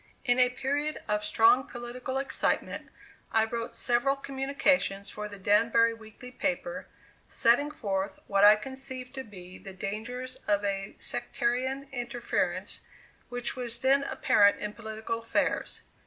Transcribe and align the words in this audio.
In 0.25 0.39
a 0.39 0.49
period 0.49 0.99
of 1.07 1.23
strong 1.23 1.65
political 1.67 2.17
excitement, 2.17 2.89
I 3.31 3.45
wrote 3.45 3.75
several 3.75 4.15
communications 4.15 5.11
for 5.11 5.27
the 5.29 5.37
Danbury 5.37 5.93
weekly 5.93 6.31
paper, 6.31 6.87
setting 7.29 7.69
forth 7.69 8.17
what 8.25 8.43
I 8.43 8.55
conceived 8.55 9.13
to 9.13 9.23
be 9.23 9.59
the 9.59 9.73
dangers 9.73 10.37
of 10.47 10.65
a 10.65 10.95
sectarian 10.97 11.87
interference 11.91 12.81
which 13.29 13.55
was 13.55 13.77
then 13.77 14.01
apparent 14.05 14.57
in 14.59 14.73
political 14.73 15.19
affairs. 15.21 15.83